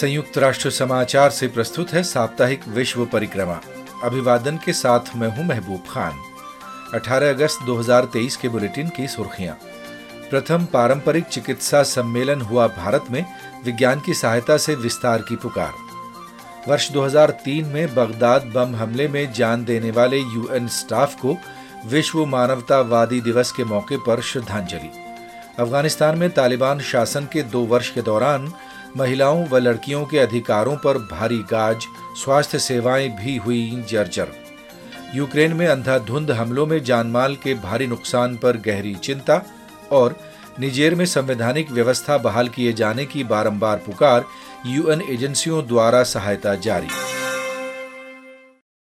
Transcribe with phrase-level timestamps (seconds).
[0.00, 3.60] संयुक्त राष्ट्र समाचार से प्रस्तुत है साप्ताहिक विश्व परिक्रमा।
[4.04, 6.12] अभिवादन के साथ मैं हूँ महबूब खान।
[6.94, 9.54] 18 अगस्त 2023 के बुलेटिन की सुर्खियाँ।
[10.30, 13.26] प्रथम पारंपरिक चिकित्सा सम्मेलन हुआ भारत में,
[13.64, 15.72] विज्ञान की सहायता से विस्तार की पुकार।
[16.68, 21.36] वर्ष 2003 में बगदाद बम हमले में जान देने वाले यूएन स्टाफ को
[21.86, 24.90] विश्व मानवतावादी दिवस के मौके पर श्रद्धांजलि।
[25.58, 28.52] अफ़गानिस्तान में तालिबान शासन के दो वर्ष के दौरान
[28.96, 31.86] महिलाओं व लड़कियों के अधिकारों पर भारी गाज,
[32.24, 34.28] स्वास्थ्य सेवाएँ भी हुई जर्जर।
[35.14, 39.42] यूक्रेन में अंधाधुंध हमलों में जानमाल के भारी नुकसान पर गहरी चिंता
[39.92, 40.16] और
[40.60, 44.24] निजेर में संवैधानिक व्यवस्था बहाल किए जाने की बारंबार पुकार
[44.66, 46.88] यूएन एजेंसियों द्वारा सहायता जारी।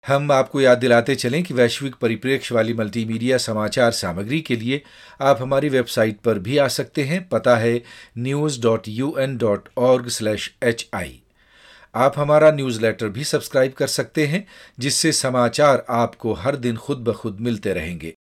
[0.07, 4.83] हम आपको याद दिलाते चलें कि वैश्विक परिप्रेक्ष्य वाली मल्टीमीडिया समाचार सामग्री के लिए
[5.21, 7.83] आप हमारी वेबसाइट पर भी आ सकते हैं। पता है
[8.19, 11.23] news dot U N dot org slash H I
[11.95, 14.47] आप हमारा न्यूज़लेटर भी सब्सक्राइब कर सकते हैं,
[14.79, 18.15] जिससे समाचार आपको हर दिन खुद ब खुद मिलते रहेंगे।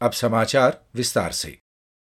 [0.00, 1.58] अब समाचार विस्तार से।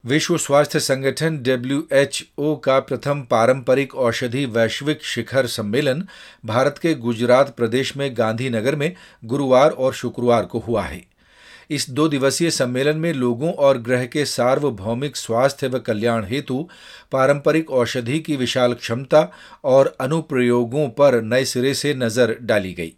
[0.03, 6.03] विश्व स्वास्थ्य संगठन डब्ल्यूएचओ का प्रथम पारंपरिक औषधि वैश्विक शिखर सम्मेलन
[6.45, 11.01] भारत के गुजरात प्रदेश में गांधीनगर में गुरुवार और शुक्रवार को हुआ है।
[11.69, 16.61] इस दो दिवसीय सम्मेलन में लोगों और ग्रह के सार्वभौमिक स्वास्थ्य व कल्याण हेतु
[17.11, 19.27] पारंपरिक औषधि की विशाल क्षमता
[19.63, 22.93] और अनुप्रयोगों पर नए सिरे से नज़र डाली गई।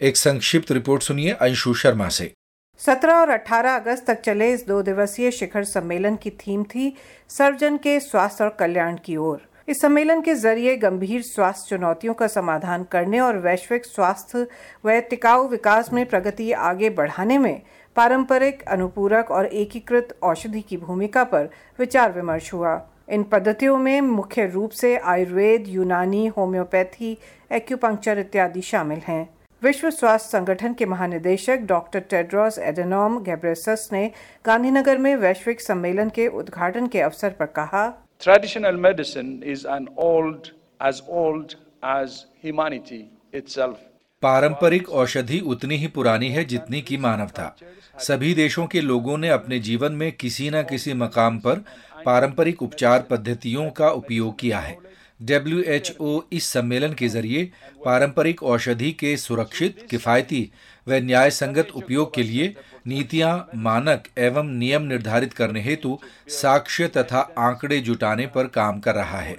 [0.00, 2.32] एक संक्षिप्त रिपोर्ट सुनिए अंशु शर्मा से।
[2.80, 6.94] 17 और 18 अगस्त तक चले इस दो दिवसीय शिखर सम्मेलन की थीम थी
[7.28, 12.26] सर्वजन के स्वास्थ्य और कल्याण की ओर। इस सम्मेलन के ज़रिए गंभीर स्वास्थ्य चुनौतियों का
[12.26, 14.46] समाधान करने और वैश्विक स्वास्थ्य
[14.86, 17.62] व टिकाऊ विकास में प्रगति आगे बढ़ाने में
[17.96, 24.46] पारंपरिक, अनुपूरक और एकीकृत औषधि की भूमिका पर विचार विमर्श हुआ। इन पद्धतियों में मुख्य
[24.46, 27.16] रूप से आयुर्वेद, यूनानी, होम्योपैथी,
[27.52, 34.04] एक्यूपंक्चर इत्यादि शामिल हैं। विश्व स्वास्थ्य संगठन के महानिदेशक डॉक्टर टेड्रोस एडेनॉम गैब्रेसस ने
[34.46, 37.86] गांधीनगर में वैश्विक सम्मेलन के उद्घाटन के अवसर पर कहा
[38.22, 40.46] traditional medicine is an old
[40.80, 41.52] as old
[41.86, 43.04] as humanity
[43.34, 43.80] itself
[44.22, 47.54] पारंपरिक औषधि उतनी ही पुरानी है जितनी की मानवता
[48.00, 51.64] सभी देशों के लोगों ने अपने जीवन में किसी न किसी मकाम पर
[52.06, 54.76] पारंपरिक उपचार पद्धतियों का उपयोग किया है।
[55.20, 57.44] डब्ल्यू एच ओ इस सम्मेलन के ज़रिए
[57.84, 60.50] पारंपरिक औषधि के सुरक्षित किफायती
[60.86, 62.54] व न्याय संगत उपयोग के लिए
[62.86, 63.32] नीतियाँ
[63.64, 65.98] मानक एवं नियम निर्धारित करने हेतु
[66.32, 69.36] साक्ष्य तथा आंकड़े जुटाने पर काम कर रहा है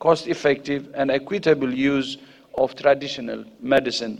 [0.00, 2.16] cost effective and equitable use
[2.54, 4.16] of traditional medicine.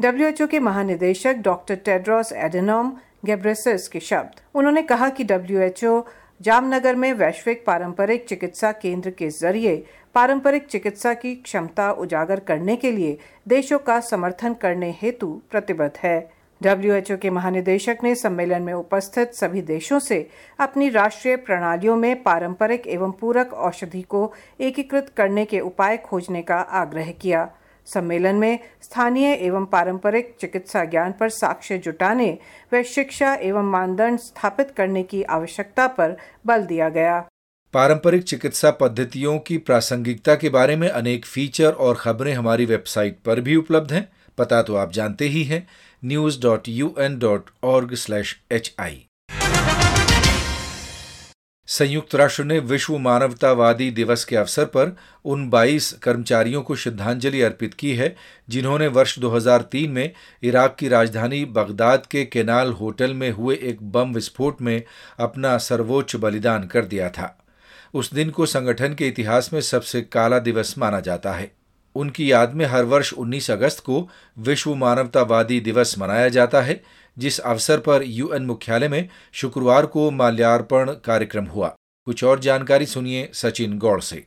[0.00, 2.90] WHO के महानिदेशक डॉक्टर टेड्रोस एडेनॉम
[3.24, 6.00] गेब्रेसस के शब्द उन्होंने कहा कि डब्ल्यूएचओ
[6.40, 9.76] जामनगर में वैश्विक पारंपरिक चिकित्सा केंद्र के ज़रिए
[10.14, 16.18] पारंपरिक चिकित्सा की क्षमता उजागर करने के लिए देशों का समर्थन करने हेतु प्रतिबद्ध है।
[16.60, 20.26] डब्ल्यूएचओ के महानिदेशक ने सम्मेलन में उपस्थित सभी देशों से
[20.58, 26.56] अपनी राष्ट्रीय प्रणालियों में पारंपरिक एवं पूरक औषधि को एकीकृत करने के उपाय खोजने का
[26.56, 27.48] आग्रह किया।
[27.86, 32.38] सम्मेलन में स्थानीय एवं पारंपरिक चिकित्सा ज्ञान पर साक्ष्य जुटाने
[32.74, 36.16] व शिक्षा एवं मानदंड स्थापित करने की आवश्यकता पर
[36.46, 37.18] बल दिया गया।
[37.74, 43.40] पारंपरिक चिकित्सा पद्धतियों की प्रासंगिकता के बारे में अनेक फीचर और खबरें हमारी वेबसाइट पर
[43.40, 44.08] भी उपलब्ध हैं।
[44.38, 45.66] पता तो आप जानते ही हैं।
[46.04, 49.06] News dot U N dot org slash H I
[51.68, 57.74] संयुक्त राष्ट्र ने विश्व मानवतावादी दिवस के अवसर पर उन 22 कर्मचारियों को श्रद्धांजलि अर्पित
[57.74, 58.16] की है,
[58.48, 60.12] जिन्होंने वर्ष 2003 में
[60.42, 64.82] इराक की राजधानी बगदाद के केनाल होटल में हुए एक बम विस्फोट में
[65.18, 67.44] अपना सर्वोच्च बलिदान कर दिया था।
[67.94, 71.52] उस दिन को संगठन के इतिहास में सबसे काला दिवस माना जाता है।
[71.94, 76.82] उनकी याद में हर वर्ष 19 अगस्त को विश्व मानवतावादी दिवस मनाया जाता है
[77.18, 83.30] जिस अवसर पर यूएन मुख्यालय में शुक्रवार को माल्यार्पण कार्यक्रम हुआ। कुछ और जानकारी सुनिए
[83.32, 84.26] सचिन गौड़ से।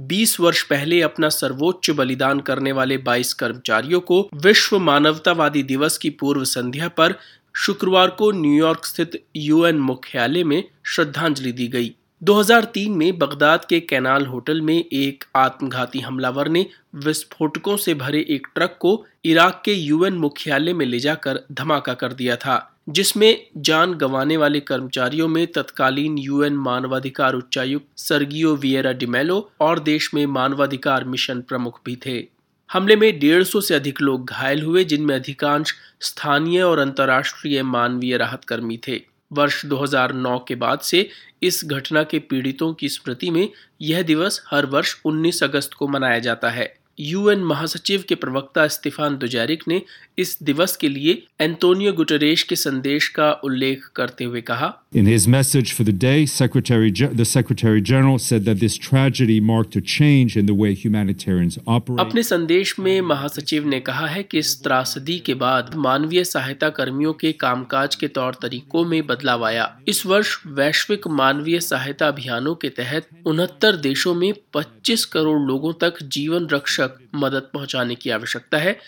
[0.00, 6.10] 20 वर्ष पहले अपना सर्वोच्च बलिदान करने वाले 22 कर्मचारियों को विश्व मानवतावादी दिवस की
[6.10, 7.14] पूर्व संध्या पर
[7.56, 14.26] शुक्रवार को न्यूयॉर्क स्थित यूएन मुख्यालय में श्रद्धांजलि दी गई। 2003 में बगदाद के कैनाल
[14.26, 20.12] होटल में एक आत्मघाती हमलावर ने विस्फोटकों से भरे एक ट्रक को इराक के यूएन
[20.12, 26.18] मुख्यालय में ले जाकर धमाका कर दिया था, जिसमें जान गंवाने वाले कर्मचारियों में तत्कालीन
[26.18, 32.24] यूएन मानवाधिकार उच्चायुक्त सर्गियो वियरा डिमेलो और देश में मानवाधिकार मिशन प्रमुख भी थे।
[32.70, 38.16] हमले में डेढ़ सौ से अधिक लोग घायल हुए, जिनमें अधिकांश स्थानीय और अंतर्राष्ट्रीय मानवीय
[38.16, 41.10] राहत कर्मी थे। वर्ष 2009 के बाद से
[41.42, 43.48] इस घटना के पीड़ितों की स्मृति में
[43.80, 49.16] यह दिवस हर वर्ष 19 अगस्त को मनाया जाता है। यूएन महासचिव के प्रवक्ता स्टीफान
[49.18, 49.80] दुजारिक ने
[50.18, 55.26] इस दिवस के लिए एंटोनियो गुटरेश के संदेश का उल्लेख करते हुए कहा In his
[55.28, 60.36] message for the day, Secretary, the Secretary General said that this tragedy marked a change
[60.36, 62.00] in the way humanitarians operate.
[62.00, 67.12] अपने संदेश में महासचिव ने कहा है कि इस त्रासदी के बाद मानवीय सहायता कर्मियों
[67.20, 72.68] के कामकाज के तौर तरीकों में बदलाव आया इस वर्ष वैश्विक मानवीय सहायता अभियानों के
[72.80, 78.78] तहत उनहत्तर देशों में 25 करोड़ लोगों तक जीवन रक्षक मदद पहुँचाने की आवश्यकता है,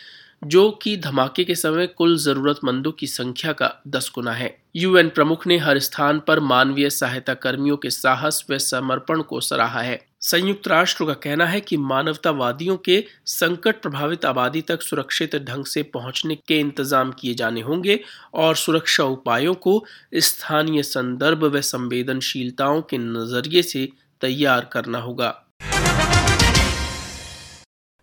[0.45, 5.47] जो कि धमाके के समय कुल जरूरतमंदों की संख्या का दस गुना है। यूएन प्रमुख
[5.47, 10.69] ने हर स्थान पर मानवीय सहायता कर्मियों के साहस व समर्पण को सराहा है। संयुक्त
[10.69, 16.35] राष्ट्र का कहना है कि मानवतावादियों के संकट प्रभावित आबादी तक सुरक्षित ढंग से पहुँचने
[16.35, 18.01] के इंतज़ाम किए जाने होंगे
[18.35, 19.85] और सुरक्षा उपायों को
[20.15, 23.89] स्थानीय संदर्भ व संवेदनशीलताओं के नज़रिए से
[24.21, 25.42] तैयार करना होगा।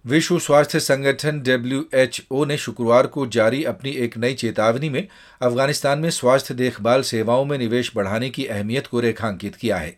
[0.06, 5.08] विश्व स्वास्थ्य संगठन डब्ल्यूएचओ ने शुक्रवार को जारी अपनी एक नई चेतावनी में
[5.42, 9.98] अफ़गानिस्तान में स्वास्थ्य देखभाल सेवाओं में निवेश बढ़ाने की अहमियत को रेखांकित किया है।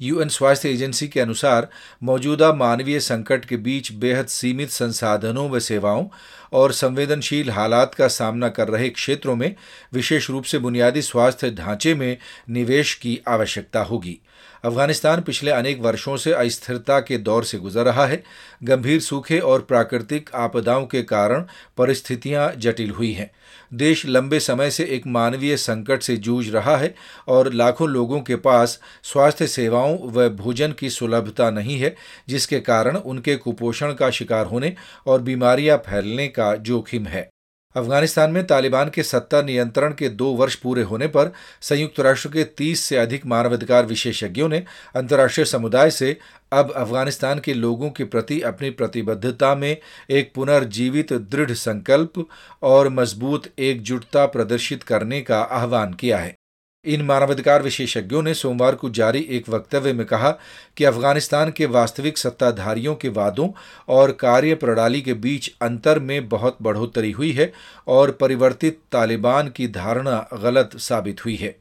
[0.00, 1.68] यूएन स्वास्थ्य एजेंसी के अनुसार
[2.02, 6.06] मौजूदा मानवीय संकट के बीच बेहद सीमित संसाधनों व सेवाओं
[6.52, 9.54] और संवेदनशील हालात का सामना कर रहे क्षेत्रों में
[9.92, 12.16] विशेष रूप से बुनियादी स्वास्थ्य ढांचे में
[12.50, 14.18] निवेश की आवश्यकता होगी।
[14.64, 18.22] अफ़गानिस्तान पिछले अनेक वर्षों से अस्थिरता के दौर से गुजर रहा है।
[18.64, 21.44] गंभीर सूखे और प्राकृतिक आपदाओं के कारण
[21.76, 23.30] परिस्थितियाँ जटिल हुई हैं।
[23.74, 26.94] देश लंबे समय से एक मानवीय संकट से जूझ रहा है
[27.28, 31.96] और लाखों लोगों के पास स्वास्थ्य सेवाओं व भोजन की सुलभता नहीं है,
[32.28, 34.74] जिसके कारण उनके कुपोषण का शिकार होने
[35.06, 37.28] और बीमारियाँ फैलने का जोखिम है।
[37.76, 41.32] अफ़गानिस्तान में तालिबान के सत्ता नियंत्रण के दो वर्ष पूरे होने पर
[41.62, 44.64] संयुक्त राष्ट्र के तीस से अधिक मानवाधिकार विशेषज्ञों ने
[44.96, 46.16] अंतर्राष्ट्रीय समुदाय से
[46.52, 49.76] अब अफ़गानिस्तान के लोगों के प्रति अपनी प्रतिबद्धता में
[50.10, 52.26] एक पुनर्जीवित दृढ़ संकल्प
[52.62, 56.39] और मज़बूत एकजुटता प्रदर्शित करने का आह्वान किया है।
[56.84, 60.30] इन मानवाधिकार विशेषज्ञों ने सोमवार को जारी एक वक्तव्य में कहा
[60.76, 63.48] कि अफ़गानिस्तान के वास्तविक सत्ताधारियों के वादों
[63.88, 67.52] और कार्य प्रणाली के बीच अंतर में बहुत बढ़ोतरी हुई है
[67.88, 71.56] और परिवर्तित तालिबान की धारणा गलत साबित हुई है।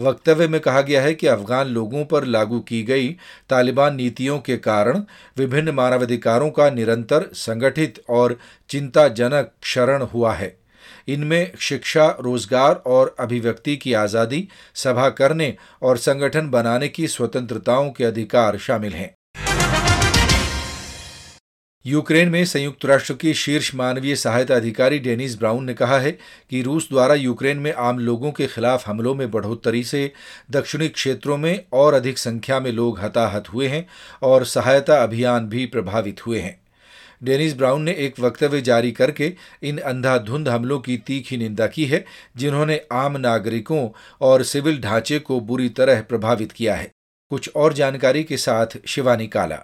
[0.00, 3.08] वक्तव्य में कहा गया है कि अफगान लोगों पर लागू की गई
[3.50, 5.02] तालिबान नीतियों के कारण
[5.38, 10.57] विभिन्न मानवाधिकारों का निरंतर संगठित और चिंताजनक क्षरण हुआ है।
[11.08, 18.04] इनमें शिक्षा, रोज़गार और अभिव्यक्ति की आज़ादी, सभा करने और संगठन बनाने की स्वतंत्रताओं के
[18.04, 19.14] अधिकार शामिल हैं।
[21.84, 26.10] यूक्रेन में संयुक्त राष्ट्र की शीर्ष मानवीय सहायता अधिकारी डेनिस ब्राउन ने कहा है
[26.50, 30.10] कि रूस द्वारा यूक्रेन में आम लोगों के खिलाफ हमलों में बढ़ोतरी से
[30.50, 33.86] दक्षिणी क्षेत्रों में और अधिक संख्या में लोग हताहत हुए हैं
[34.22, 36.58] और सहायता अभियान भी प्रभावित हुए हैं।
[37.22, 39.32] डेनिस ब्राउन ने एक वक्तव्य जारी करके
[39.62, 42.04] इन अंधाधुंध हमलों की तीखी निंदा की है,
[42.36, 43.88] जिन्होंने आम नागरिकों
[44.20, 46.90] और सिविल ढांचे को बुरी तरह प्रभावित किया है।
[47.30, 49.62] कुछ और जानकारी के साथ शिवानी काला।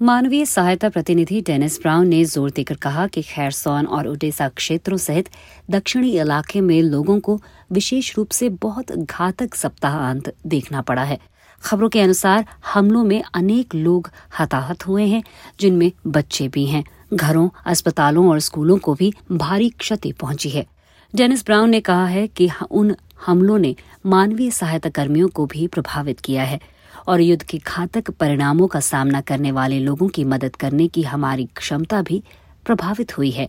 [0.00, 5.28] मानवीय सहायता प्रतिनिधि डेनिस ब्राउन ने ज़ोर देकर कहा कि खैरसौन और ओडेसा क्षेत्रों सहित
[5.70, 7.40] दक्षिणी इलाके में लोगों को
[7.72, 11.18] विशेष रूप से बहुत घातक सप्ताहांत देखना पड़ा है।
[11.64, 12.44] खबरों के अनुसार
[12.74, 15.22] हमलों में अनेक लोग हताहत हुए हैं,
[15.60, 20.66] जिनमें बच्चे भी हैं। घरों, अस्पतालों और स्कूलों को भी भारी क्षति पहुँची है।
[21.14, 22.94] डेनिस ब्राउन ने कहा है कि उन
[23.26, 23.74] हमलों ने
[24.06, 26.60] मानवीय सहायता कर्मियों को भी प्रभावित किया है
[27.08, 31.48] और युद्ध के घातक परिणामों का सामना करने वाले लोगों की मदद करने की हमारी
[31.56, 32.22] क्षमता भी
[32.66, 33.48] प्रभावित हुई है।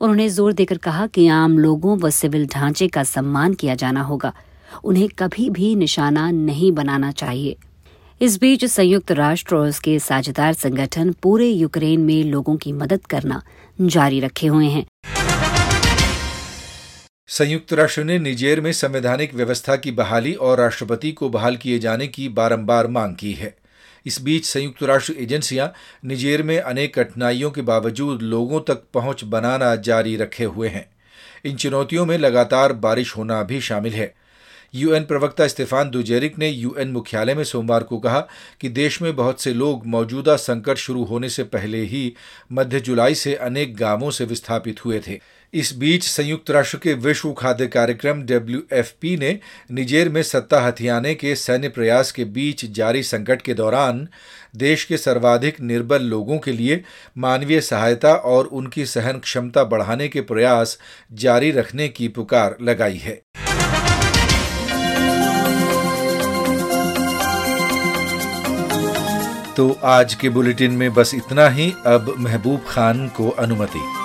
[0.00, 4.32] उन्होंने ज़ोर देकर कहा कि आम लोगों व सिविल ढांचे का सम्मान किया जाना होगा।
[4.84, 7.56] उन्हें कभी भी निशाना नहीं बनाना चाहिए।
[8.22, 13.42] इस बीच संयुक्त राष्ट्र और उसके साझेदार संगठन पूरे यूक्रेन में लोगों की मदद करना
[13.80, 14.86] जारी रखे हुए हैं।
[17.28, 22.06] संयुक्त राष्ट्र ने निजेर में संवैधानिक व्यवस्था की बहाली और राष्ट्रपति को बहाल किए जाने
[22.06, 23.56] की बारंबार मांग की है।
[24.06, 25.72] इस बीच संयुक्त राष्ट्र एजेंसियाँ
[26.04, 30.90] निजेर में अनेक कठिनाइयों के बावजूद लोगों तक पहुँच बनाना जारी रखे हुए हैं।
[31.44, 34.14] इन चुनौतियों में लगातार बारिश होना भी शामिल है।
[34.74, 38.20] यूएन प्रवक्ता स्टेफान दुजेरिक ने यूएन मुख्यालय में सोमवार को कहा
[38.60, 42.12] कि देश में बहुत से लोग मौजूदा संकट शुरू होने से पहले ही
[42.52, 45.20] मध्य जुलाई से अनेक गाँवों से विस्थापित हुए थे।
[45.54, 49.38] इस बीच संयुक्त राष्ट्र के विश्व खाद्य कार्यक्रम डब्ल्यूएफपी ने
[49.70, 54.08] निजेर में सत्ता हथियाने के सैन्य प्रयास के बीच जारी संकट के दौरान
[54.56, 56.82] देश के सर्वाधिक निर्बल लोगों के लिए
[57.18, 60.78] मानवीय सहायता और उनकी सहन क्षमता बढ़ाने के प्रयास
[61.12, 63.22] जारी रखने की पुकार लगाई है।
[69.56, 74.01] तो आज के बुलेटिन में बस इतना ही। अब महबूब खान को अनुमति।